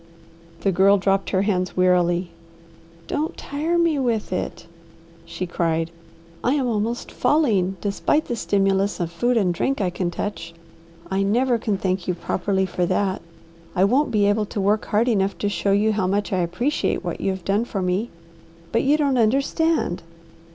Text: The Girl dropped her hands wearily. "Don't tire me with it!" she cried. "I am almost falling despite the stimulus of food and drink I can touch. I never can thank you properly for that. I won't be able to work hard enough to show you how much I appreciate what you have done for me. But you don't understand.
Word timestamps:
The 0.61 0.71
Girl 0.71 0.97
dropped 0.97 1.29
her 1.29 1.43
hands 1.43 1.77
wearily. 1.77 2.31
"Don't 3.05 3.37
tire 3.37 3.77
me 3.77 3.99
with 3.99 4.33
it!" 4.33 4.65
she 5.25 5.45
cried. 5.45 5.91
"I 6.43 6.55
am 6.55 6.65
almost 6.65 7.11
falling 7.11 7.77
despite 7.81 8.25
the 8.25 8.35
stimulus 8.35 8.99
of 8.99 9.11
food 9.11 9.37
and 9.37 9.53
drink 9.53 9.79
I 9.79 9.91
can 9.91 10.09
touch. 10.09 10.55
I 11.11 11.21
never 11.21 11.59
can 11.59 11.77
thank 11.77 12.07
you 12.07 12.15
properly 12.15 12.65
for 12.65 12.87
that. 12.87 13.21
I 13.75 13.83
won't 13.83 14.09
be 14.09 14.25
able 14.25 14.47
to 14.47 14.59
work 14.59 14.85
hard 14.85 15.07
enough 15.07 15.37
to 15.37 15.49
show 15.49 15.71
you 15.71 15.91
how 15.91 16.07
much 16.07 16.33
I 16.33 16.39
appreciate 16.39 17.03
what 17.03 17.21
you 17.21 17.29
have 17.29 17.45
done 17.45 17.63
for 17.63 17.83
me. 17.83 18.09
But 18.71 18.81
you 18.81 18.97
don't 18.97 19.19
understand. 19.19 20.01